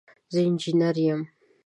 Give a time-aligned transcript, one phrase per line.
[0.33, 1.21] زه انجينر يم.